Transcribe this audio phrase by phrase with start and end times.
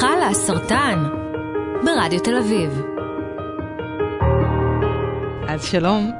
[0.00, 1.04] חלה סרטן
[1.84, 2.82] ברדיו תל אביב.
[5.48, 6.10] אז שלום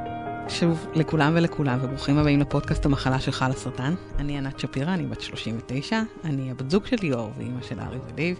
[0.49, 3.93] שוב לכולם ולכולם, וברוכים הבאים לפודקאסט המחלה של חלה סרטן.
[4.19, 8.39] אני ענת שפירא, אני בת 39, אני הבת זוג של ליאור ואימא של ארי וליב.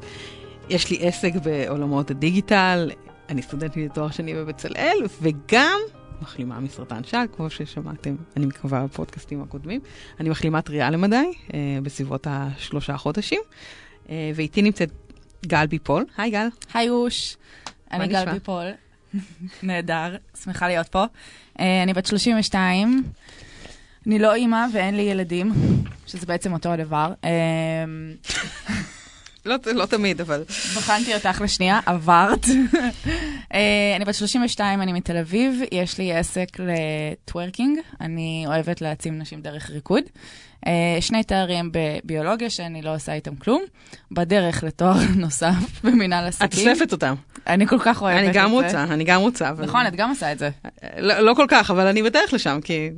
[0.70, 2.92] יש לי עסק בעולמות הדיגיטל,
[3.30, 5.80] אני סטודנטית לתואר שני בבצלאל, וגם
[6.22, 9.82] מחלימה מסרטן שד, כמו ששמעתם, אני מקווה בפודקאסטים הקודמים.
[10.20, 13.42] אני מחלימה טריה למדי, אה, בסביבות השלושה חודשים,
[14.10, 14.92] אה, ואיתי נמצאת
[15.46, 16.06] גל ביפול.
[16.18, 16.48] היי גל.
[16.74, 17.38] היי אוש,
[17.92, 18.26] אני נשמע?
[18.26, 18.66] גל ביפול.
[19.64, 21.06] נהדר, שמחה להיות פה.
[21.60, 23.04] אה, אני בת 32,
[24.08, 25.54] אני לא אימא ואין לי ילדים,
[26.08, 27.14] שזה בעצם אותו הדבר.
[27.24, 27.30] אה,
[29.46, 30.44] לא, לא תמיד, אבל...
[30.78, 32.46] בחנתי אותך לשנייה, עברת.
[33.54, 39.42] אה, אני בת 32, אני מתל אביב, יש לי עסק לטוורקינג, אני אוהבת להעצים נשים
[39.42, 40.04] דרך ריקוד.
[40.68, 43.62] אה, שני תארים בביולוגיה שאני לא עושה איתם כלום,
[44.12, 45.54] בדרך לתואר נוסף
[45.84, 46.70] במנהל את עסקים.
[46.70, 47.16] אוספת אותם.
[47.48, 48.40] אני כל כך אוהבת את אני זה.
[48.40, 49.50] גם רוצה, אני גם רוצה.
[49.50, 50.50] אבל- נכון, את גם עושה את זה.
[50.98, 52.90] לא, לא כל כך, אבל אני בדרך לשם, כי...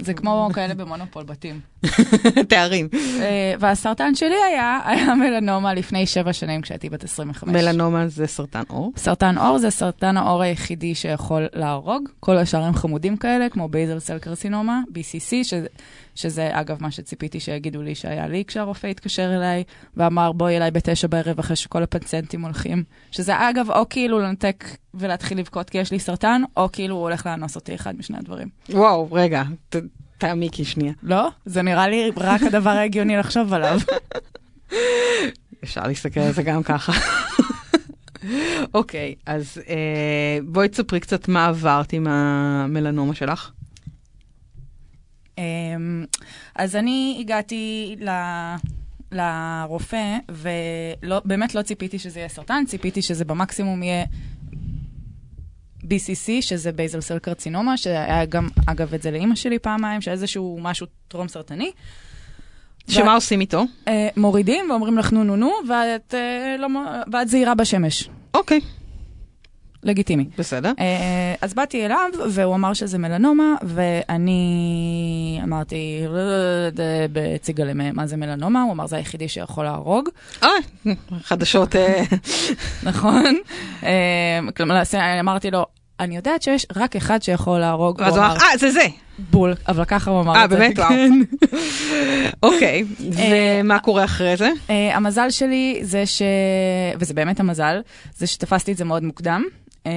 [0.00, 1.60] זה כמו כאלה במונופול בתים.
[2.48, 2.88] תארים.
[2.94, 7.54] אה, והסרטן שלי היה, היה מלנומה לפני שבע שנים כשהייתי בת 25.
[7.54, 8.92] מלנומה זה סרטן עור.
[8.96, 12.08] סרטן עור זה סרטן העור היחידי שיכול להרוג.
[12.20, 15.66] כל השאר הם חמודים כאלה, כמו בייזל סל קרסינומה, BCC, שזה,
[16.14, 19.64] שזה אגב מה שציפיתי שיגידו לי שהיה לי כשהרופא התקשר אליי,
[19.96, 22.84] ואמר בואי אליי בתשע בערב אחרי שכל הפציינטים הולכים.
[23.10, 27.26] שזה אגב, או כאילו לנתק ולהתחיל לבכות כי יש לי סרטן, או כאילו הוא הולך
[27.26, 28.48] לאנוס אותי, אחד משני הדברים.
[28.70, 29.42] וואו, רגע,
[30.22, 30.92] תעמיקי שנייה.
[31.02, 31.28] לא?
[31.44, 33.80] זה נראה לי רק הדבר ההגיוני לחשוב עליו.
[35.64, 36.92] אפשר להסתכל על זה גם ככה.
[38.74, 43.50] אוקיי, אז אה, בואי תספרי קצת מה עברת עם המלנומה שלך.
[45.38, 46.04] אמ,
[46.54, 48.10] אז אני הגעתי ל...
[49.12, 54.04] לרופא, ובאמת לא ציפיתי שזה יהיה סרטן, ציפיתי שזה במקסימום יהיה
[55.84, 60.86] BCC, שזה בייזל סל קרצינומה, שהיה גם, אגב, את זה לאימא שלי פעמיים, שאיזשהו משהו
[61.08, 61.70] טרום סרטני.
[62.88, 63.64] שמה עושים איתו?
[63.88, 66.68] אה, מורידים ואומרים לך נו נו נו, ואת, אה, לא,
[67.12, 68.08] ואת זהירה בשמש.
[68.34, 68.60] אוקיי,
[69.82, 70.24] לגיטימי.
[70.38, 70.72] בסדר.
[70.78, 76.06] אה, אז באתי אליו, והוא אמר שזה מלנומה, ואני אמרתי,
[77.12, 78.62] בציגה מה זה מלנומה?
[78.62, 80.08] הוא אמר, זה היחידי שיכול להרוג,
[80.42, 80.48] אה,
[81.22, 82.02] חדשות, אה,
[82.82, 83.36] נכון?
[83.82, 84.82] אה, כלומר,
[85.20, 85.66] אמרתי לו,
[86.00, 88.00] אני יודעת שיש רק אחד שיכול להרוג.
[88.00, 88.86] ואז הוא אמר, אה, זה זה.
[89.18, 90.56] בול, אבל ככה הוא אמר אה, את זה.
[90.56, 90.78] באמת?
[90.78, 90.88] וואו.
[90.88, 91.12] כן.
[92.42, 94.50] אוקיי, ומה קורה אחרי זה?
[94.70, 96.22] אה, המזל שלי זה ש...
[96.98, 97.80] וזה באמת המזל,
[98.16, 99.44] זה שתפסתי את זה מאוד מוקדם.
[99.86, 99.92] אה,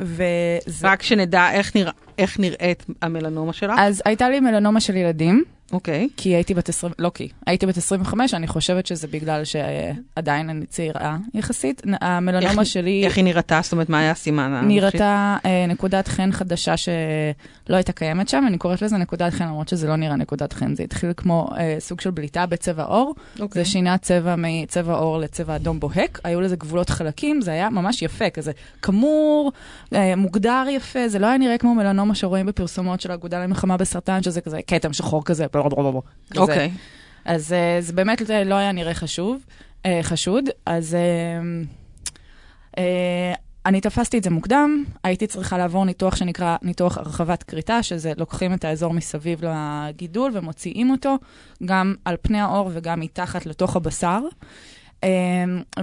[0.00, 0.88] וזה...
[0.88, 3.74] רק שנדע איך נרא- איך נראית המלנומה שלך.
[3.78, 6.08] אז הייתה לי מלנומה של ילדים, אוקיי.
[6.16, 10.66] כי הייתי בת 20, לא כי, הייתי בת 25, אני חושבת שזה בגלל שעדיין אני
[10.66, 11.82] צעירה יחסית.
[12.00, 13.60] המלנומה איך- שלי איך היא נראתה?
[13.62, 14.64] זאת אומרת, מה היה הסימן?
[14.68, 16.94] נראתה אה, נקודת חן חדשה שלא
[17.76, 20.82] הייתה קיימת שם, אני קוראת לזה נקודת חן, למרות שזה לא נראה נקודת חן, זה
[20.82, 23.64] התחיל כמו אה, סוג של בליטה בצבע עור, אוקיי.
[23.64, 28.02] זה שינה צבע מצבע עור לצבע אדום בוהק, היו לזה גבולות חלקים, זה היה ממש
[28.02, 28.52] יפה, כזה
[28.82, 29.52] כמור,
[29.94, 34.22] אה, מוגדר יפה, זה לא היה נראה כמו מלנומה שרואים בפרסומות של האגודה למלחמה בסרטן,
[34.22, 35.46] שזה כזה כתם שחור כזה.
[36.36, 36.70] אוקיי.
[37.24, 39.44] אז אה, זה באמת אה, לא היה נראה חשוב,
[39.86, 41.00] אה, חשוד, אז אה,
[42.78, 43.34] אה,
[43.66, 48.54] אני תפסתי את זה מוקדם, הייתי צריכה לעבור ניתוח שנקרא ניתוח הרחבת כריתה, שזה לוקחים
[48.54, 51.16] את האזור מסביב לגידול ומוציאים אותו,
[51.64, 54.20] גם על פני העור וגם מתחת לתוך הבשר.
[55.04, 55.08] אה,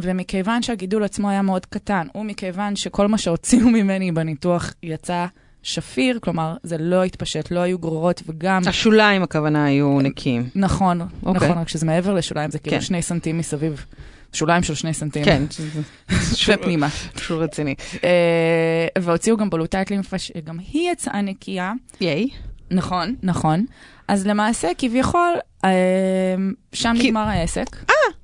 [0.01, 5.25] ומכיוון שהגידול עצמו היה מאוד קטן, ומכיוון שכל מה שהוציאו ממני בניתוח יצא
[5.63, 8.61] שפיר, כלומר, זה לא התפשט, לא היו גרורות וגם...
[8.67, 10.49] השוליים, הכוונה, היו נקיים.
[10.55, 11.47] נכון, אוקיי.
[11.47, 12.81] נכון, רק שזה מעבר לשוליים, זה כאילו כן.
[12.81, 13.85] שני סנטים מסביב.
[14.33, 15.25] שוליים של שני סנטים.
[15.25, 15.43] כן.
[16.47, 16.87] ופנימה.
[17.17, 17.75] שול רציני.
[18.03, 21.73] אה, והוציאו גם בלוטת לימפה, שגם היא יצאה נקייה.
[22.01, 22.29] ייי.
[22.71, 23.65] נכון, נכון.
[24.11, 25.33] אז למעשה, כביכול,
[25.65, 25.69] אה,
[26.73, 27.75] שם כי- נגמר העסק.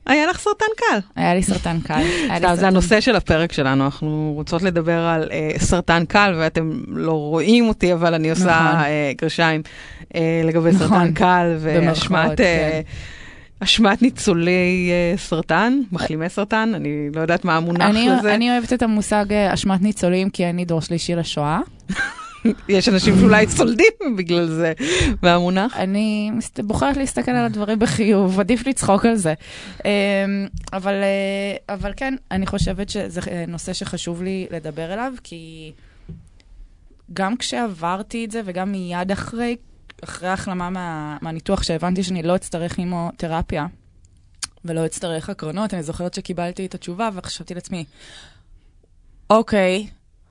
[0.05, 0.99] היה לך סרטן קל.
[1.15, 1.93] היה לי סרטן קל.
[2.41, 6.71] לי זה סרטן- הנושא של הפרק שלנו, אנחנו רוצות לדבר על אה, סרטן קל, ואתם
[6.87, 8.79] לא רואים אותי, אבל אני עושה נכון.
[8.79, 9.61] אה, גרשיים
[10.15, 10.87] אה, לגבי נכון.
[10.87, 12.81] סרטן קל, ואשמת אה, כן.
[13.59, 18.35] אשמת ניצולי אה, סרטן, מחלימי סרטן, אני לא יודעת מה המונח אני- לזה.
[18.35, 21.59] אני אוהבת את המושג אה, אשמת ניצולים, כי אני דור שלישי לשואה.
[22.69, 24.73] יש אנשים שאולי סולדים בגלל זה,
[25.23, 25.77] והמונח.
[25.77, 26.31] אני
[26.63, 29.33] בוחרת להסתכל על הדברים בחיוב, עדיף לצחוק על זה.
[29.85, 29.89] אמ,
[30.73, 35.71] אבל, אה, אבל כן, אני חושבת שזה אה, נושא שחשוב לי לדבר עליו, כי
[37.13, 39.55] גם כשעברתי את זה וגם מיד אחרי,
[40.03, 43.67] אחרי ההחלמה מה, מהניתוח, שהבנתי שאני לא אצטרך כימותרפיה,
[44.65, 45.73] ולא אצטרך הקרנות.
[45.73, 47.85] אני זוכרת שקיבלתי את התשובה וחשבתי לעצמי,
[49.29, 49.87] אוקיי,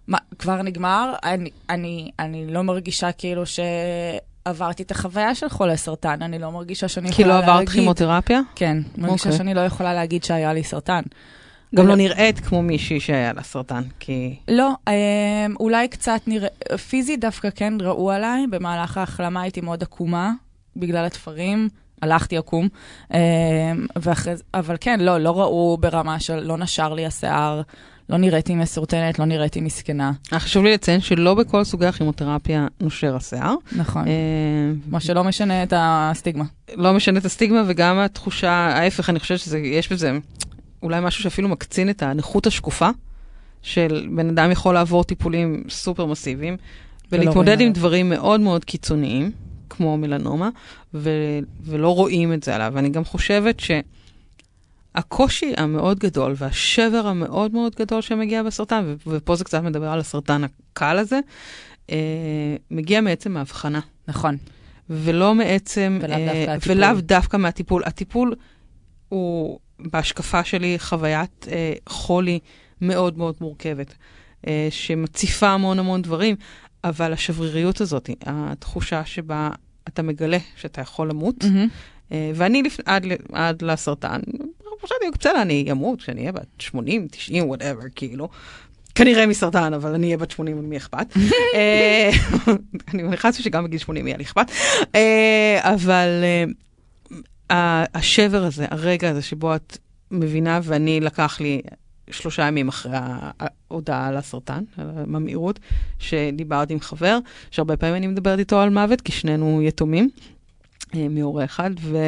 [0.09, 1.13] מה, כבר נגמר?
[1.25, 6.89] אני, אני, אני לא מרגישה כאילו שעברתי את החוויה של חולה סרטן, אני לא מרגישה
[6.89, 7.53] שאני כי יכולה לא להגיד...
[7.53, 8.41] עברת כימותרפיה?
[8.55, 9.39] כן, מרגישה אוקיי.
[9.39, 11.03] שאני לא יכולה להגיד שהיה לי סרטן.
[11.75, 14.37] גם לא נראית כמו מישהי שהיה לה סרטן, כי...
[14.49, 16.49] לא, אה, אולי קצת נראה,
[16.89, 20.33] פיזית דווקא כן ראו עליי, במהלך ההחלמה הייתי מאוד עקומה,
[20.77, 21.69] בגלל התפרים,
[22.03, 22.69] הלכתי עקום,
[23.15, 23.19] אה,
[23.97, 27.63] ואחרי אבל כן, לא, לא ראו ברמה של לא נשר לי השיער,
[28.11, 30.13] לא נראיתי מסורטנת, לא נראיתי מסכנה.
[30.31, 33.55] היה חשוב לי לציין שלא בכל סוגי הכימותרפיה נושר השיער.
[33.73, 34.09] נכון.
[34.09, 34.13] אה,
[34.87, 36.45] מה שלא משנה את הסטיגמה.
[36.75, 40.19] לא משנה את הסטיגמה וגם התחושה, ההפך, אני חושבת שיש בזה
[40.83, 42.89] אולי משהו שאפילו מקצין את הנכות השקופה,
[43.63, 46.57] של בן אדם יכול לעבור טיפולים סופר מסיביים,
[47.13, 47.73] ולהתמודד רואים עם.
[47.73, 49.31] דברים מאוד מאוד קיצוניים,
[49.71, 50.49] כמו מלנומה,
[50.95, 52.73] ו- ולא רואים את זה עליו.
[52.75, 53.61] ואני גם חושבת
[54.97, 60.43] שהקושי המאוד גדול והשבר המאוד מאוד גדול שמגיע בסרטן, ופה זה קצת מדבר על הסרטן
[60.45, 61.21] הקל הזה,
[61.91, 63.81] אה, מגיע מעצם ההבחנה.
[64.09, 64.37] נכון.
[64.91, 66.77] ולא מעצם, ולאו אה, דווקא הטיפול.
[66.77, 67.83] ולאו דווקא מהטיפול.
[67.87, 68.35] הטיפול
[69.09, 72.39] הוא, בהשקפה שלי, חוויית אה, חולי
[72.81, 73.95] מאוד מאוד מורכבת,
[74.47, 76.37] אה, שמציפה המון המון דברים,
[76.85, 79.51] אבל השבריריות הזאת, התחושה שבה
[79.89, 81.69] אתה מגלה שאתה יכול למות, מהמם.
[82.13, 82.77] אה, ואני לפ...
[82.85, 84.21] עד, עד לסרטן,
[84.87, 88.29] חשבתי, בסדר, אני אמות כשאני אהיה בת 80, 90, וואטאבר, כאילו.
[88.95, 91.07] כנראה מסרטן, אבל אני אהיה בת 80, למי אכפת?
[91.55, 92.11] אה,
[92.95, 94.47] אני מניחה שגם בגיל 80 יהיה לי אכפת.
[94.95, 96.25] אה, אבל
[97.51, 99.79] אה, השבר הזה, הרגע הזה שבו את
[100.11, 101.61] מבינה, ואני לקח לי
[102.11, 105.61] שלושה ימים אחרי ההודעה על הסרטן, על הממאירות,
[105.99, 107.19] שדיברתי עם חבר,
[107.51, 110.11] שהרבה פעמים אני מדברת איתו על מוות, כי שנינו יתומים.
[110.95, 111.99] מהורה אחד, ו...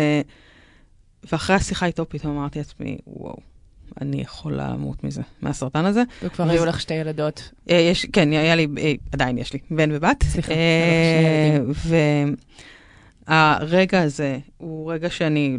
[1.32, 3.36] ואחרי השיחה איתו פתאום אמרתי לעצמי, וואו,
[4.00, 6.02] אני יכולה למות מזה, מהסרטן הזה.
[6.22, 7.50] וכבר היו לך שתי ילדות.
[7.70, 10.22] אה, יש, כן, היה לי, אה, עדיין יש לי בן ובת.
[10.22, 12.34] סליחה, היה לך שני
[13.28, 15.56] והרגע הזה הוא רגע שאני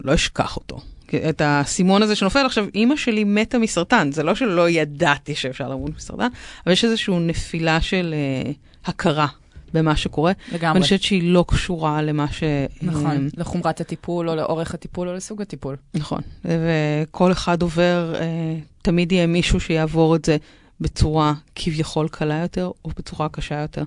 [0.00, 0.80] לא אשכח אותו.
[1.28, 5.96] את האסימון הזה שנופל עכשיו, אימא שלי מתה מסרטן, זה לא שלא ידעתי שאפשר למות
[5.96, 6.28] מסרטן,
[6.64, 8.52] אבל יש איזושהי נפילה של אה,
[8.84, 9.26] הכרה
[9.74, 10.32] במה שקורה.
[10.52, 10.72] לגמרי.
[10.72, 12.42] ואני חושבת שהיא לא קשורה למה ש...
[12.82, 15.76] נכון, לחומרת הטיפול, או לאורך הטיפול, או לסוג הטיפול.
[15.94, 20.36] נכון, וכל אחד עובר, אה, תמיד יהיה מישהו שיעבור את זה
[20.80, 23.82] בצורה כביכול קלה יותר, או בצורה קשה יותר.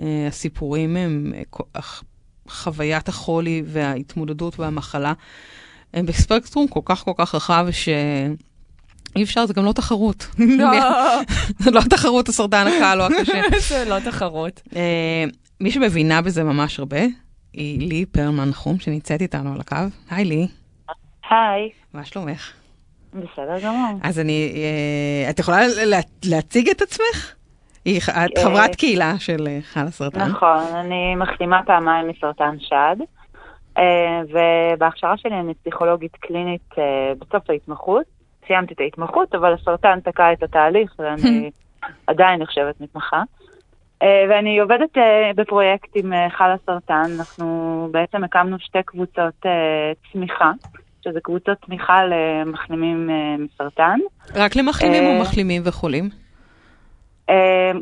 [0.00, 1.32] אה, הסיפורים הם,
[1.76, 1.80] אה,
[2.48, 5.12] חוויית החולי וההתמודדות והמחלה,
[5.94, 7.66] הם בספקטרום כל כך כל כך רחב,
[9.14, 10.26] שאי אפשר, זה גם לא תחרות.
[11.58, 13.40] זה לא תחרות הסרטן הקל או הקשה.
[13.68, 14.62] זה לא תחרות.
[14.76, 15.24] אה,
[15.60, 17.00] מי שמבינה בזה ממש הרבה,
[17.52, 19.76] היא לי פרלמן נחום, שנמצאת איתנו על הקו.
[20.10, 20.46] היי לי,
[21.30, 22.52] היי, מה שלומך?
[23.14, 23.98] בסדר גמור.
[24.02, 27.34] אז אני, אה, את יכולה לה, להציג את עצמך?
[27.82, 30.28] את אה, חברת קהילה של חל הסרטן.
[30.28, 32.96] נכון, אני מחלימה פעמיים מסרטן שד,
[34.28, 36.74] ובהכשרה שלי אני פסיכולוגית קלינית
[37.18, 38.21] בסוף ההתמחות.
[38.46, 41.50] סיימתי את ההתמחות, אבל הסרטן תקע את התהליך, ואני
[42.06, 43.22] עדיין נחשבת מתמחה.
[44.02, 47.10] אה, ואני עובדת אה, בפרויקט עם אה, חל הסרטן.
[47.18, 49.46] אנחנו בעצם הקמנו שתי קבוצות
[50.12, 50.52] צמיחה,
[51.04, 53.98] שזה קבוצות תמיכה למחלימים מסרטן.
[54.34, 56.08] רק למחלימים אה, או מחלימים וחולים?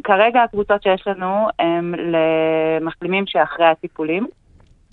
[0.05, 4.27] כרגע הקבוצות שיש לנו הם למחלימים שאחרי הטיפולים,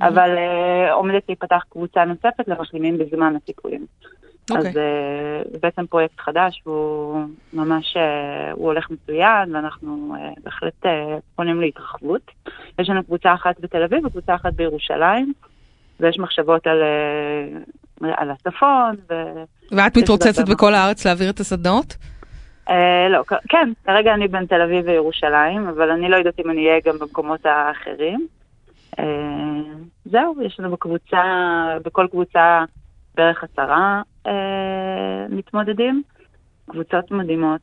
[0.02, 3.86] אבל uh, עומדת להיפתח קבוצה נוספת למחלימים בזמן הטיפולים.
[4.52, 4.70] אוקיי.
[4.70, 7.24] אז uh, זה בעצם פרויקט חדש, והוא
[7.54, 8.00] ממש, uh,
[8.54, 10.86] הוא הולך מצוין, ואנחנו uh, בהחלט
[11.36, 12.32] פונים להתרחבות.
[12.80, 15.34] יש לנו קבוצה אחת בתל אביב וקבוצה אחת בירושלים,
[16.00, 16.84] ויש מחשבות על,
[18.02, 19.14] על הצפון, ו...
[19.72, 21.98] ואת מתרוצצת בכל הארץ להעביר את הסדנאות?
[22.70, 26.68] אה, לא, כן, כרגע אני בין תל אביב וירושלים, אבל אני לא יודעת אם אני
[26.68, 28.28] אהיה גם במקומות האחרים.
[29.00, 29.06] אה,
[30.06, 31.24] זהו, יש לנו בקבוצה,
[31.84, 32.64] בכל קבוצה
[33.16, 34.17] בערך עשרה אה,
[35.30, 36.04] מתמודדים,
[36.70, 37.62] קבוצות מדהימות,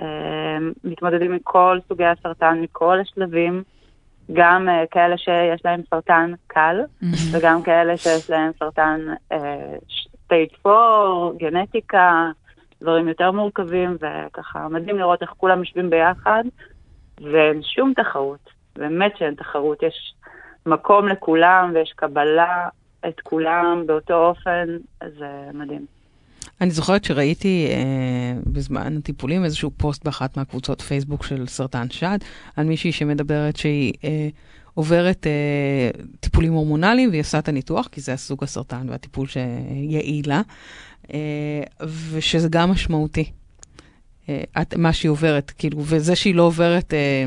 [0.00, 3.62] אה, מתמודדים מכל סוגי הסרטן, מכל השלבים,
[4.32, 6.80] גם אה, כאלה שיש להם סרטן קל,
[7.32, 9.00] וגם כאלה שיש להם סרטן
[10.24, 12.30] סטייט 4, גנטיקה,
[12.80, 16.44] דברים יותר מורכבים, וככה מדהים לראות איך כולם יושבים ביחד,
[17.20, 20.14] ואין שום תחרות, באמת שאין תחרות, יש
[20.66, 22.68] מקום לכולם ויש קבלה
[23.08, 24.66] את כולם באותו אופן,
[25.18, 25.97] זה מדהים.
[26.60, 32.18] אני זוכרת שראיתי אה, בזמן הטיפולים איזשהו פוסט באחת מהקבוצות פייסבוק של סרטן שד,
[32.56, 34.28] על מישהי שמדברת שהיא אה,
[34.74, 40.40] עוברת אה, טיפולים הורמונליים והיא עושה את הניתוח, כי זה הסוג הסרטן והטיפול שיעיל לה,
[41.14, 41.62] אה,
[42.12, 43.30] ושזה גם משמעותי,
[44.28, 47.24] אה, את, מה שהיא עוברת, כאילו, וזה שהיא לא עוברת אה,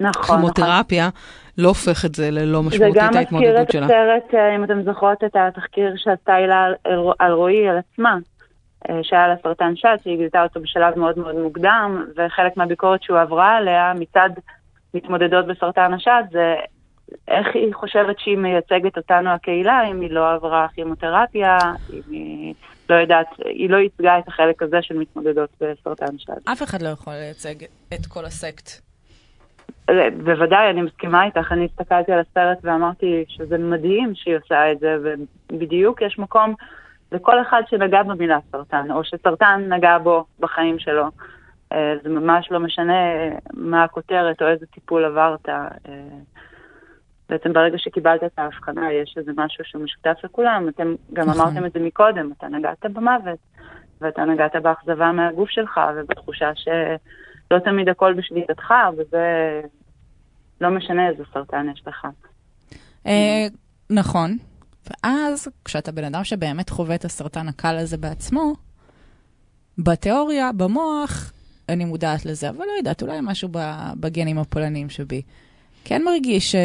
[0.00, 1.20] נכון, כימותרפיה, נכון.
[1.58, 3.86] לא הופך את זה ללא משמעותית ההתמודדות שלה.
[3.86, 6.74] זה גם מזכיר את הסרט, אה, אם אתם זוכרות את התחקיר שעשתה הילה על,
[7.18, 8.18] על רועי, על עצמה.
[8.90, 13.18] אה, שהיה לה סרטן שד, שהיא גילתה אותו בשלב מאוד מאוד מוקדם, וחלק מהביקורת שהוא
[13.18, 14.30] עברה עליה מצד
[14.94, 16.54] מתמודדות בסרטן השד זה
[17.28, 21.58] איך היא חושבת שהיא מייצגת אותנו הקהילה, אם היא לא עברה כימותרפיה,
[21.92, 22.54] אם היא
[22.88, 26.32] לא יודעת, היא לא ייצגה את החלק הזה של מתמודדות בסרטן שד.
[26.52, 27.64] אף אחד לא יכול לייצג
[27.94, 28.70] את כל הסקט.
[29.90, 31.52] אה, בוודאי, אני מסכימה איתך.
[31.52, 34.96] אני הסתכלתי על הסרט ואמרתי שזה מדהים שהיא עושה את זה,
[35.52, 36.54] ובדיוק יש מקום
[37.12, 41.04] לכל אחד שנגע במילה סרטן, או שסרטן נגע בו בחיים שלו.
[41.72, 42.94] אה, זה ממש לא משנה
[43.52, 45.48] מה הכותרת או איזה טיפול עברת.
[45.48, 45.68] אה,
[47.28, 50.68] בעצם ברגע שקיבלת את ההבחנה, יש איזה משהו שהוא משותף לכולם.
[50.68, 51.40] אתם גם נכון.
[51.40, 53.38] אמרתם את זה מקודם, אתה נגעת במוות,
[54.00, 59.60] ואתה נגעת באכזבה מהגוף שלך, ובתחושה שלא תמיד הכל בשליטתך, וזה
[60.60, 62.06] לא משנה איזה סרטן יש לך.
[63.06, 63.46] אה,
[63.90, 64.36] נכון.
[64.90, 68.54] ואז, כשאתה בן אדם שבאמת חווה את הסרטן הקל הזה בעצמו,
[69.78, 71.32] בתיאוריה, במוח,
[71.68, 73.48] אני מודעת לזה, אבל לא יודעת, אולי משהו
[74.00, 75.22] בגנים הפולניים שבי.
[75.84, 76.56] כן מרגיש ש...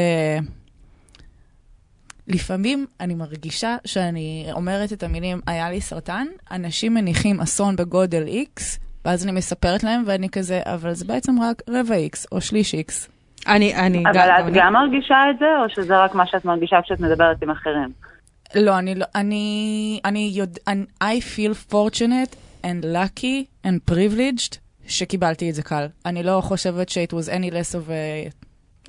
[2.27, 8.61] לפעמים אני מרגישה שאני אומרת את המילים, היה לי סרטן, אנשים מניחים אסון בגודל X,
[9.05, 13.09] ואז אני מספרת להם, ואני כזה, אבל זה בעצם רק רבע X או שליש X.
[13.47, 14.03] אני, אני...
[14.05, 17.43] אבל גם, את גם מרגישה את זה, או שזה רק מה שאת מרגישה כשאת מדברת
[17.43, 18.08] עם אחרים?
[18.55, 20.61] לא, אני לא, אני, אני יודע,
[21.03, 25.87] I feel fortunate and lucky and privileged שקיבלתי את זה קל.
[26.05, 28.31] אני לא חושבת ש- it was any less of a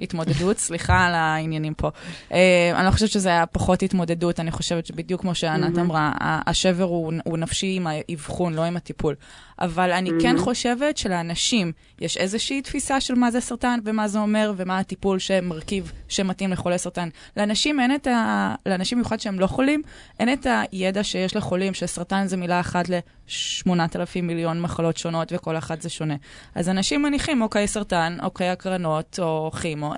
[0.00, 1.88] התמודדות, סליחה על העניינים פה.
[2.28, 2.32] Uh,
[2.74, 5.80] אני לא חושבת שזה היה פחות התמודדות, אני חושבת שבדיוק כמו שענת mm-hmm.
[5.80, 9.14] אמרה, השבר הוא, הוא נפשי עם האבחון, לא עם הטיפול.
[9.60, 10.22] אבל אני mm-hmm.
[10.22, 15.18] כן חושבת שלאנשים יש איזושהי תפיסה של מה זה סרטן ומה זה אומר ומה הטיפול
[15.18, 17.08] שמרכיב שמתאים לחולי סרטן.
[17.36, 18.54] לאנשים אין את ה...
[18.66, 19.82] לאנשים במיוחד שהם לא חולים,
[20.20, 25.82] אין את הידע שיש לחולים שסרטן זה מילה אחת ל-8,000 מיליון מחלות שונות וכל אחת
[25.82, 26.14] זה שונה.
[26.54, 29.94] אז אנשים מניחים, אוקיי, סרטן, אוקיי, הקרנות או כימו,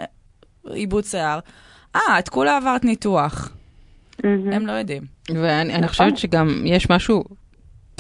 [0.71, 1.39] עיבוד שיער.
[1.97, 3.49] אה, את כולה עברת ניתוח.
[4.13, 4.25] Mm-hmm.
[4.53, 5.03] הם לא יודעים.
[5.29, 5.89] ואני נכון.
[5.89, 7.25] חושבת שגם יש משהו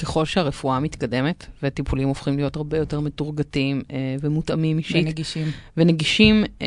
[0.02, 5.06] ככל שהרפואה מתקדמת וטיפולים הופכים להיות הרבה יותר מתורגתים אה, ומותאמים אישית.
[5.06, 5.46] ונגישים.
[5.76, 6.66] ונגישים, אה,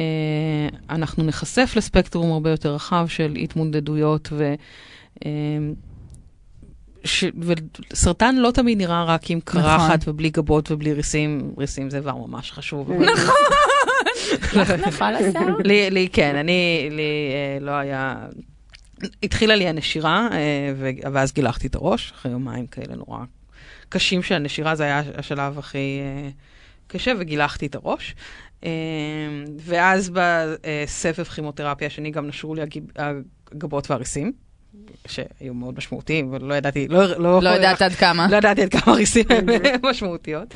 [0.89, 4.53] אנחנו נחשף לספקטרום הרבה יותר רחב של התמודדויות ו...
[5.25, 5.29] אה,
[7.03, 7.23] ש...
[7.91, 10.13] וסרטן לא תמיד נראה רק עם קרחת נכון.
[10.13, 12.91] ובלי גבות ובלי ריסים, ריסים זה דבר ממש חשוב.
[13.13, 14.61] נכון.
[14.61, 15.57] לך נפל השיער?
[15.91, 18.15] לי, כן, אני, לי אה, לא היה
[19.23, 20.73] התחילה לי הנשירה, אה,
[21.13, 23.19] ואז גילחתי את הראש, אחרי יומיים כאלה נורא
[23.89, 26.29] קשים שהנשירה זה היה השלב הכי אה,
[26.87, 28.15] קשה, וגילחתי את הראש.
[28.63, 28.69] אה,
[29.59, 32.61] ואז בסבב כימותרפיה השני גם נשרו לי
[32.95, 34.31] הגבות והריסים.
[35.07, 38.27] שהיו מאוד משמעותיים, ולא ידעתי, לא, לא, לא יודעת עד כמה.
[38.31, 39.45] לא ידעתי עד כמה הריסים הם
[39.89, 40.53] משמעותיות.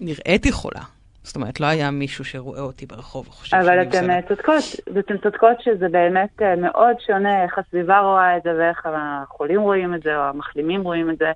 [0.00, 0.82] ונראיתי חולה,
[1.26, 3.62] זאת אומרת, לא היה מישהו שרואה אותי ברחוב וחושב שאני.
[3.62, 4.64] אבל אתן אה, צודקות,
[4.94, 9.94] ואתן צודקות שזה באמת אה, מאוד שונה איך הסביבה רואה את זה ואיך החולים רואים
[9.94, 11.32] את זה, או המחלימים רואים את זה.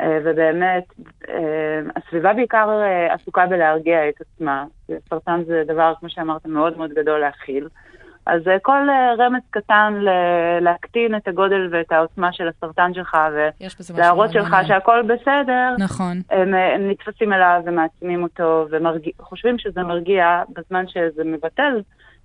[0.00, 0.84] אה, ובאמת,
[1.96, 2.68] הסביבה בעיקר
[3.10, 4.64] עסוקה בלהרגיע את עצמה.
[5.10, 7.68] סרטן זה דבר, כמו שאמרת, מאוד מאוד גדול להכיל.
[8.26, 9.94] אז אה, כל אה, רמז קטן
[10.60, 13.16] להקטין את הגודל ואת העוצמה של הסרטן שלך,
[13.94, 16.20] ולהראות שלך שהכל בסדר, נכון.
[16.30, 18.66] הם, אה, הם נתפסים אליו ומעצימים אותו,
[19.18, 21.80] וחושבים שזה מרגיע בזמן שזה מבטל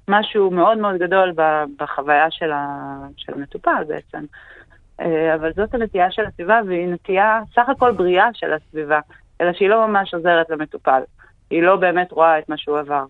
[0.07, 1.33] משהו מאוד מאוד גדול
[1.79, 4.25] בחוויה של, ה, של המטופל בעצם.
[5.35, 8.99] אבל זאת הנטייה של הסביבה, והיא נטייה סך הכל בריאה של הסביבה,
[9.41, 11.01] אלא שהיא לא ממש עוזרת למטופל.
[11.49, 13.05] היא לא באמת רואה את מה שהוא עבר.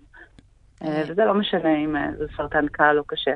[0.83, 3.31] אה, וזה לא משנה אם אה, זה סרטן קל או קשה.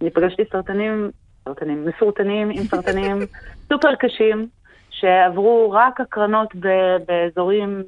[0.00, 1.10] אני פגשתי סרטנים,
[1.44, 3.18] סרטנים, מסורטנים עם סרטנים
[3.68, 4.48] סופר קשים,
[4.90, 6.54] שעברו רק הקרנות
[7.06, 7.82] באזורים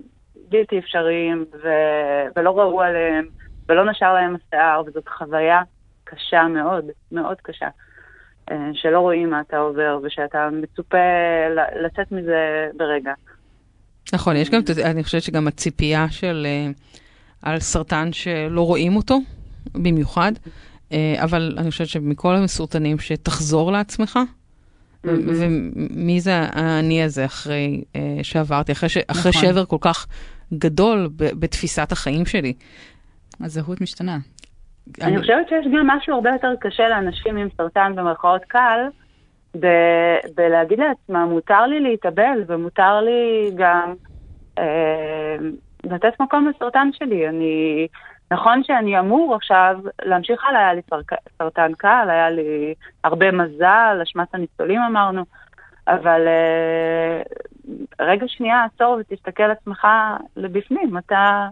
[0.49, 3.26] בלתי אפשריים, ו- ולא ראו עליהם,
[3.69, 5.62] ולא נשר להם השיער, וזאת חוויה
[6.04, 7.69] קשה מאוד, מאוד קשה,
[8.50, 10.97] אה, שלא רואים מה אתה עובר, ושאתה מצופה
[11.85, 13.12] לצאת מזה ברגע.
[14.12, 16.47] נכון, יש גם, אני חושבת שגם הציפייה של...
[17.43, 19.19] על סרטן שלא רואים אותו
[19.75, 20.33] במיוחד,
[20.93, 24.19] אה, אבל אני חושבת שמכל המסורטנים שתחזור לעצמך,
[25.05, 29.43] ומי זה האני הזה אחרי uh, שעברתי, אחרי, ש, אחרי נכון.
[29.43, 30.07] שבר כל כך
[30.55, 32.53] גדול בתפיסת החיים שלי.
[33.41, 34.19] הזהות משתנה.
[35.03, 38.81] אני חושבת שיש גם משהו הרבה יותר קשה לאנשים עם סרטן במרכאות קל,
[39.61, 43.95] ב- בלהגיד לעצמם, מותר לי להתאבל ומותר לי גם
[44.59, 45.37] אה,
[45.85, 47.29] לתת מקום לסרטן שלי.
[47.29, 47.87] אני,
[48.31, 54.01] נכון שאני אמור עכשיו להמשיך הלאה, היה לי סרק- סרטן קל, היה לי הרבה מזל,
[54.03, 55.23] אשמת הניצולים אמרנו,
[55.89, 57.23] אבל אה,
[58.01, 59.87] רגע שנייה, עצור ותסתכל על עצמך
[60.37, 60.99] לבפנים.
[60.99, 61.49] אתה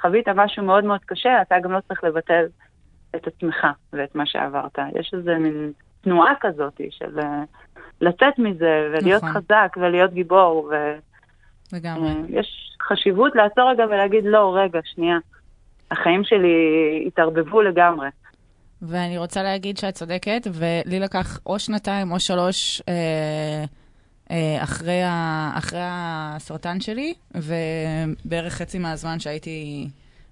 [0.00, 2.44] חווית משהו מאוד מאוד קשה, אתה גם לא צריך לבטל
[3.16, 4.78] את עצמך ואת מה שעברת.
[4.94, 7.42] יש איזה מין תנועה כזאת של אה,
[8.00, 9.34] לצאת מזה ולהיות נכון.
[9.34, 10.72] חזק ולהיות גיבור.
[11.72, 12.10] לגמרי.
[12.28, 15.18] ויש חשיבות לעצור רגע ולהגיד, לא, רגע, שנייה.
[15.90, 16.54] החיים שלי
[17.06, 18.08] התערבבו לגמרי.
[18.82, 23.64] ואני רוצה להגיד שאת צודקת, ולי לקח או שנתיים או שלוש אה,
[24.30, 29.88] אה, אחרי, ה, אחרי הסרטן שלי, ובערך חצי מהזמן שהייתי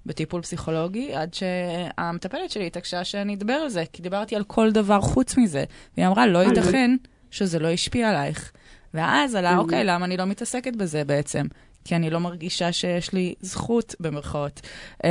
[0.07, 5.01] בטיפול פסיכולוגי, עד שהמטפלת שלי התעקשה שאני אדבר על זה, כי דיברתי על כל דבר
[5.01, 5.65] חוץ מזה.
[5.97, 6.91] והיא אמרה, לא ייתכן
[7.31, 8.53] שזה לא השפיע עלייך.
[8.97, 11.47] ואז עלה, אוקיי, למה אני לא מתעסקת בזה בעצם?
[11.85, 14.61] כי אני לא מרגישה שיש לי זכות, במרכאות,
[15.05, 15.11] אה,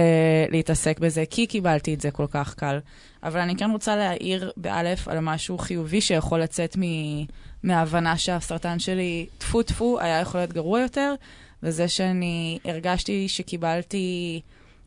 [0.50, 2.80] להתעסק בזה, כי קיבלתי את זה כל כך קל.
[3.24, 7.26] אבל אני כן רוצה להעיר באלף על משהו חיובי שיכול לצאת מ-
[7.64, 11.14] מההבנה שהסרטן שלי, טפו טפו, היה יכול להיות גרוע יותר,
[11.64, 14.42] וזה שאני הרגשתי שקיבלתי...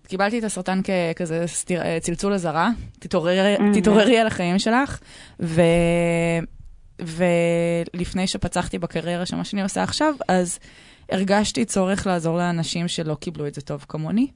[0.09, 3.61] קיבלתי את הסרטן ככזה אה, צלצול אזהרה, תתעוררי, Mhm.
[3.81, 4.99] תתעוררי על החיים שלך,
[5.41, 5.63] ו...
[7.01, 10.59] ולפני שפצחתי בקריירה של מה שאני עושה עכשיו, אז
[11.13, 14.27] הרגשתי צורך לעזור לאנשים שלא קיבלו את זה טוב כמוני,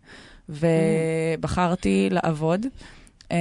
[0.48, 2.66] ובחרתי לעבוד
[3.28, 3.32] um,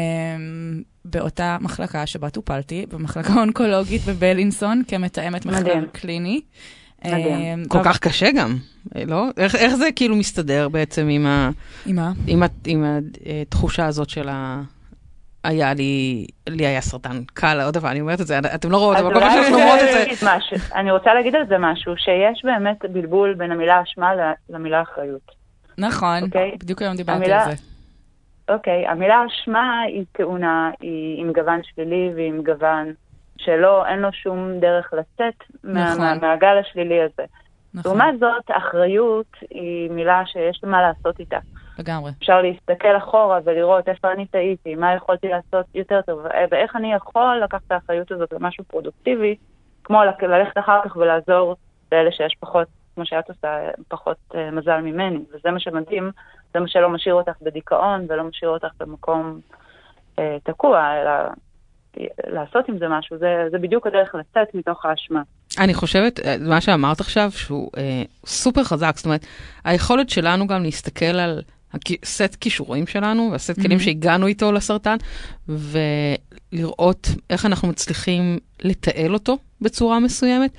[1.06, 5.86] באותה מחלקה שבה טופלתי, במחלקה אונקולוגית בבלינסון, כמתאמת מחקר מדהים.
[5.92, 6.42] קליני.
[7.06, 7.26] מדהים.
[7.26, 8.58] אמ, כל אבל- כך קשה גם,
[8.96, 9.26] אה, לא?
[9.38, 11.50] איך, איך זה כאילו מסתדר בעצם עם, ה,
[11.86, 12.12] עם מה?
[12.28, 12.84] עם, ה, עם
[13.42, 14.62] התחושה הזאת של ה...
[15.44, 18.98] היה לי, לי היה סרטן קל, עוד דבר, אני אומרת את זה, אתם לא רואות,
[18.98, 20.58] אבל כל פעם שאנחנו אומרות את זה, משהו.
[20.76, 24.12] אני רוצה להגיד על זה משהו, שיש באמת בלבול בין המילה אשמה
[24.50, 25.32] למילה אחריות.
[25.78, 26.52] נכון, אוקיי.
[26.60, 27.64] בדיוק היום דיברתי המילה- על זה.
[28.50, 32.94] אוקיי, המילה אשמה היא טעונה, היא עם גוון שלילי ועם גוון
[33.38, 36.02] שלא, אין לו שום דרך לצאת מה- נכון.
[36.06, 37.24] מהמעגל השלילי הזה.
[37.74, 41.38] נכון, לעומת זאת, אחריות היא מילה שיש מה לעשות איתה.
[41.80, 42.12] לגמרי.
[42.20, 46.20] אפשר להסתכל אחורה ולראות איפה אני טעיתי, מה יכולתי לעשות יותר טוב,
[46.52, 49.36] ואיך אני יכול לקחת את האחריות הזאת למשהו פרודוקטיבי,
[49.84, 51.56] כמו ללכת אחר כך ולעזור
[51.92, 55.20] לאלה שיש פחות, כמו שאת עושה, פחות אה, מזל ממני.
[55.34, 56.12] וזה מה שמדהים,
[56.54, 59.40] זה מה שלא משאיר אותך בדיכאון ולא משאיר אותך במקום
[60.20, 61.12] אה, תקוע, אלא
[62.28, 63.18] לעשות עם זה משהו.
[63.18, 65.22] זה, זה בדיוק הדרך לצאת מתוך האשמה.
[65.60, 69.26] אני חושבת, אה, מה שאמרת עכשיו, שהוא אה, סופר חזק, זאת אומרת,
[69.64, 71.42] היכולת שלנו גם להסתכל על
[71.76, 73.82] הכ- סט כישורים שלנו, והסט כלים Mhm.
[73.84, 74.98] שהגענו איתו לסרטן,
[76.54, 80.52] ולראות איך אנחנו מצליחים לתעל אותו בצורה מסוימת.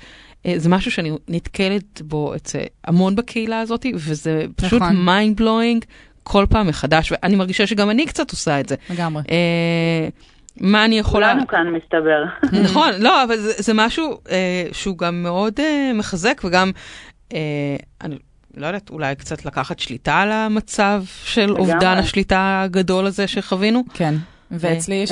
[0.45, 5.07] אה, זה משהו שאני נתקלת בו אצל המון בקהילה הזאת, וזה פשוט נכון.
[5.07, 5.85] mind blowing
[6.23, 8.75] כל פעם מחדש, ואני מרגישה שגם אני קצת עושה את זה.
[8.89, 9.23] לגמרי.
[9.31, 10.07] אה,
[10.61, 11.27] מה אני יכולה...
[11.33, 12.23] כולנו כאן מסתבר.
[12.65, 16.71] נכון, לא, אבל זה, זה משהו אה, שהוא גם מאוד אה, מחזק, וגם,
[17.33, 17.39] אה,
[18.01, 18.15] אני
[18.57, 21.59] לא יודעת, אולי קצת לקחת שליטה על המצב של לגמרי.
[21.59, 23.83] אובדן השליטה הגדול הזה שחווינו.
[23.93, 24.15] כן.
[24.51, 25.11] ואצלי יש.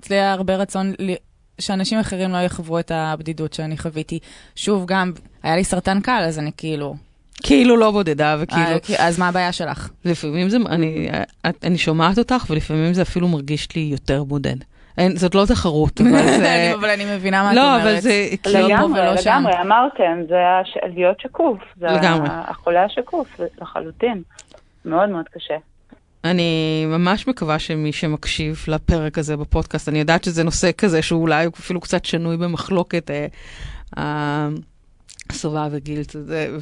[0.00, 1.12] אצלי היה הרבה רצון ל-
[1.58, 4.18] שאנשים אחרים לא יחוו את הבדידות שאני חוויתי.
[4.56, 6.94] שוב, גם, היה לי סרטן קל, אז אני כאילו...
[7.42, 9.90] כאילו לא בודדה, וכאילו, אה, כי- אז מה הבעיה שלך?
[10.04, 11.08] לפעמים זה, אני,
[11.62, 14.56] אני שומעת אותך, ולפעמים זה אפילו מרגיש לי יותר בודד.
[14.98, 16.54] אין, זאת לא תחרות, אבל זה...
[16.54, 17.82] אני- אבל אני מבינה מה את לא, אומרת.
[17.82, 18.58] אבל זה כאילו...
[18.60, 19.30] לא פה לגמרי, ולא שם.
[19.30, 20.76] לגמרי, אמרתם, זה הש...
[20.96, 21.58] להיות שקוף.
[21.80, 22.28] זה לגמרי.
[22.30, 23.28] החולה השקוף,
[23.60, 24.22] לחלוטין.
[24.84, 25.54] מאוד מאוד קשה.
[26.24, 31.46] אני ממש מקווה שמי שמקשיב לפרק הזה בפודקאסט, אני יודעת שזה נושא כזה שהוא אולי
[31.46, 33.10] אפילו קצת שנוי במחלוקת,
[33.96, 34.48] אה,
[35.30, 36.56] הסובה וגילט הזה,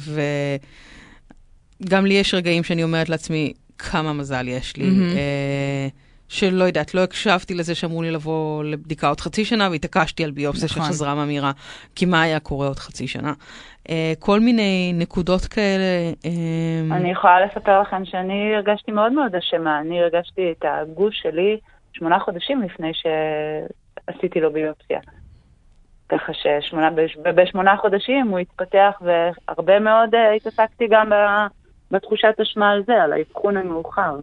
[1.83, 4.89] וגם לי יש רגעים שאני אומרת לעצמי, כמה מזל יש לי.
[4.89, 5.09] מהמם.
[6.31, 10.67] שלא יודעת, לא הקשבתי לזה שאמרו לי לבוא לבדיקה עוד חצי שנה, והתעקשתי על ביופסיה
[10.71, 10.83] נכון.
[10.83, 11.51] שחזרה מהמירה,
[11.95, 13.33] כי מה היה קורה עוד חצי שנה?
[13.89, 16.13] אה, כל מיני נקודות כאלה.
[16.25, 19.79] אה, אני יכולה לספר לכם שאני הרגשתי מאוד מאוד אשמה.
[19.79, 21.57] אני הרגשתי את הגוש שלי
[21.93, 24.99] שמונה חודשים לפני שעשיתי לו ביופסיה.
[26.09, 26.89] ככה ששמונה,
[27.35, 31.47] בשמונה חודשים הוא התפתח, והרבה מאוד אה, התעסקתי גם ב-
[31.91, 34.15] בתחושת אשמה על זה, על האבחון המאוחר.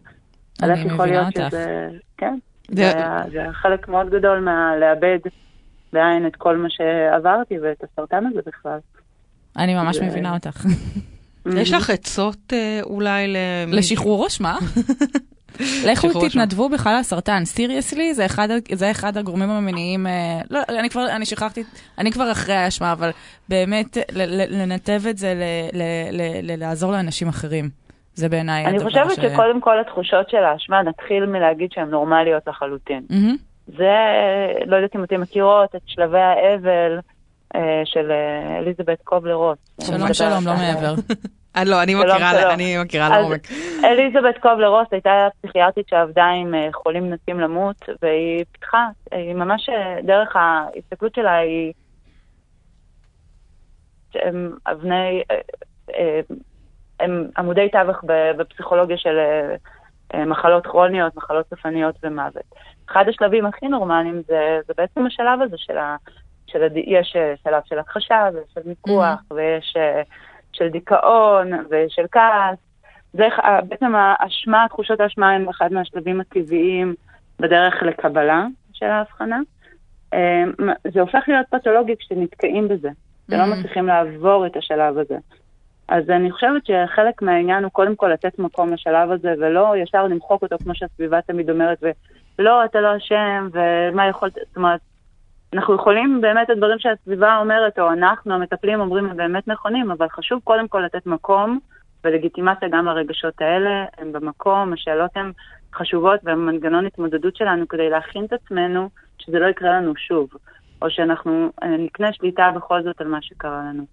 [0.62, 1.48] אני איך יכול מבינה להיות אותך.
[1.50, 1.88] שזה...
[2.18, 2.38] כן,
[2.70, 5.18] זה- זה זה חלק מאוד גדול מהלאבד
[5.92, 8.78] בעין את כל מה שעברתי ואת הסרטן הזה בכלל.
[9.56, 10.66] אני ממש זה- מבינה אותך.
[11.56, 13.36] יש לך עצות אה, אולי ל...
[13.68, 14.58] לשחרור אשמה?
[15.86, 20.40] לכו שבוע תתנדבו בכלל על סרטן, סיריוסלי, זה אחד ה- זה אחד הגורמים המניעים, אה,
[20.50, 21.64] לא, אני כבר, אני שכחתי,
[21.98, 23.10] אני כבר אחרי האשמה, אבל
[23.48, 24.02] באמת ל-
[24.42, 27.70] ל- לנתב את זה, ל- ל- ל- ל- לעזור לאנשים אחרים.
[28.18, 32.46] זה בעיניי אני הדבר חושבת ש- שקודם כל התחושות של האשמה, נתחיל מלהגיד שהן נורמליות
[32.46, 33.02] לחלוטין.
[33.11, 33.37] מהמם.
[33.66, 33.94] זה,
[34.66, 36.98] לא יודעת אם אתם מכירות את שלבי האבל
[37.54, 39.59] אה, של אה, אליזבת קובלר רוט.
[39.81, 40.94] שלום, שלום, לא מעבר.
[41.57, 42.50] אה, לא, אני מכירה, שלום.
[42.50, 43.48] אני מכירה לעומק.
[43.85, 49.70] אליזבת קובלר רוט הייתה פסיכיאטרית שעבדה עם אה, חולים מנסים למות, והיא פיתחה, היא ממש,
[50.02, 51.72] דרך ההסתכלות שלה היא...
[54.66, 55.37] אבני, אה,
[55.94, 56.20] אה,
[57.00, 58.04] הם עמודי תווך
[58.37, 59.54] בפסיכולוגיה של אה,
[60.14, 62.54] אה, מחלות כרוניות, מחלות סופניות ומוות.
[62.88, 65.96] אחד השלבים הכי נורמליים זה, זה בעצם השלב הזה של ה...
[66.46, 66.72] של הד...
[66.76, 69.34] יש אה, שלב של הכחשה ושל מיקוח, mm-hmm.
[69.34, 69.76] ויש
[70.52, 72.58] של דיכאון ושל כעס.
[73.12, 73.28] זה
[73.68, 76.94] בעצם האשמה, תחושות האשמה הם אחד מהשלבים הטבעיים
[77.40, 79.40] בדרך לקבלה של ההבחנה.
[80.92, 82.88] זה הופך להיות פתולוגי כשנתקעים בזה,
[83.28, 83.46] ולא Mhm.
[83.46, 85.16] מצליחים לעבור את השלב הזה.
[85.88, 90.42] אז אני חושבת שחלק מהעניין הוא קודם כל לתת מקום לשלב הזה, ולא ישר למחוק
[90.42, 91.79] אותו כמו שהסביבה תמיד אומרת,
[92.38, 94.81] ולא, אתה לא אשם, ומה יכולת, זאת אומרת,
[95.53, 100.40] אנחנו יכולים באמת הדברים שהסביבה אומרת, או אנחנו, המטפלים, אומרים הם באמת נכונים, אבל חשוב
[100.44, 101.59] קודם כל לתת מקום
[102.05, 105.33] ולגיטימציה גם לרגשות האלה, הם במקום, השאלות הן
[105.74, 110.29] חשובות והמנגנון התמודדות שלנו כדי להכין את עצמנו שזה לא יקרה לנו שוב,
[110.83, 113.85] או שאנחנו אה, נקנה שליטה בכל זאת על מה שקרה לנו.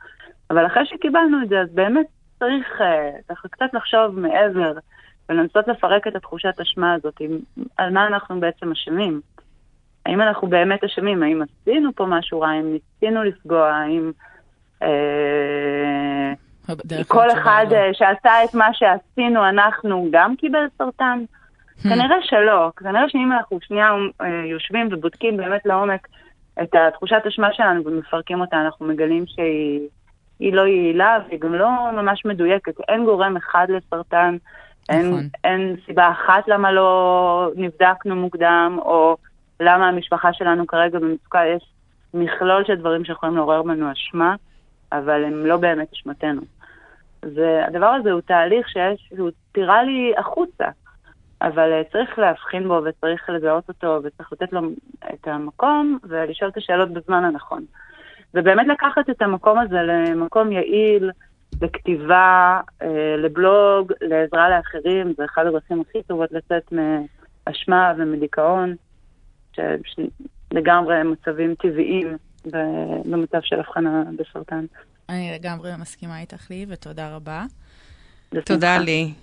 [0.49, 2.05] אבל אחרי שקיבלנו את זה, אז באמת
[2.39, 4.73] צריך אה, ככה קצת לחשוב מעבר
[5.29, 7.31] ולנסות לפרק את התחושת אשמה הזאת, עם,
[7.77, 9.21] על מה אנחנו בעצם אשמים.
[10.05, 11.23] האם אנחנו באמת אשמים?
[11.23, 12.49] האם עשינו פה משהו רע?
[12.49, 13.69] האם ניסינו לפגוע?
[13.69, 14.11] האם
[14.83, 16.33] אה,
[17.07, 17.93] כל אחד לא.
[17.93, 21.23] שעשה את מה שעשינו, אנחנו גם קיבל סרטן?
[21.83, 22.71] כנראה שלא.
[22.77, 23.89] כנראה שאם אנחנו שנייה
[24.21, 26.07] אה, יושבים ובודקים באמת לעומק
[26.61, 29.87] את התחושת אשמה שלנו ומפרקים אותה, אנחנו מגלים שהיא
[30.39, 32.73] היא לא יעילה והיא גם לא ממש מדויקת.
[32.89, 34.37] אין גורם אחד לסרטן,
[34.89, 35.27] אין, נכון.
[35.43, 39.17] אין סיבה אחת למה לא נבדקנו מוקדם, או
[39.59, 41.45] למה המשפחה שלנו כרגע במצוקה.
[41.45, 41.63] יש
[42.13, 44.35] מכלול של דברים שיכולים לעורר בנו אשמה,
[44.91, 46.41] אבל הם לא באמת אשמתנו.
[47.23, 50.65] והדבר הזה הוא תהליך שיש, שהוא טירלי החוצה,
[51.41, 54.61] אבל אה, צריך להבחין בו וצריך לזהות אותו וצריך לתת לו
[55.13, 57.65] את המקום ולשאול את השאלות בזמן הנכון.
[58.35, 61.11] ובאמת לקחת את המקום הזה למקום יעיל,
[61.61, 66.73] לכתיבה, אה, לבלוג, לעזרה לאחרים, זה אחד הדרכים הכי טובות לצאת
[67.47, 68.75] מאשמה ומדיכאון,
[69.53, 72.17] שלגמרי הם מצבים טבעיים
[73.05, 74.65] במצב של הבחנה בסרטן.
[75.09, 77.43] אני לגמרי מסכימה איתך לי, ותודה רבה.
[78.31, 78.45] בשמחה.
[78.45, 79.13] תודה לי.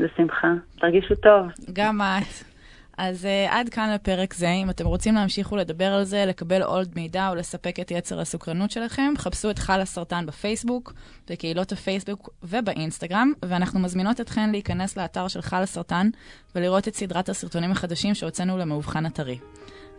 [0.00, 0.52] בשמחה.
[0.78, 1.46] תרגישו טוב.
[1.72, 2.51] גם את.
[2.98, 4.50] אז uh, עד כאן לפרק זה.
[4.50, 8.70] אם אתם רוצים להמשיך ולדבר על זה, לקבל עוד מידע או לספק את יצר הסוקרנות
[8.70, 10.92] שלכם, חפשו את חל הסרטן בפייסבוק,
[11.30, 16.10] בקהילות הפייסבוק ובאינסטגרם, ואנחנו מזמינות אתכן להיכנס לאתר של חל הסרטן
[16.54, 19.38] ולראות את סדרת הסרטונים החדשים שהוצאנו למאובחן הטרי.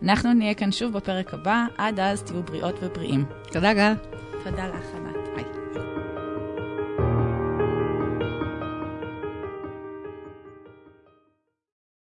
[0.02, 3.24] אנחנו נהיה כאן שוב בפרק הבא, עד אז תהיו בריאות ובריאים.
[3.52, 3.92] תודה, גל.
[4.44, 5.23] תודה לך, ענת.